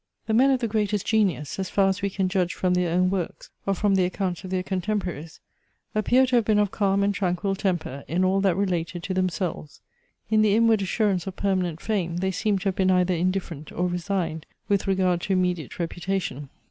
[0.25, 3.11] The men of the greatest genius, as far as we can judge from their own
[3.11, 5.39] works or from the accounts of their contemporaries,
[5.93, 9.79] appear to have been of calm and tranquil temper in all that related to themselves.
[10.31, 13.85] In the inward assurance of permanent fame, they seem to have been either indifferent or
[13.87, 16.49] resigned with regard to immediate reputation.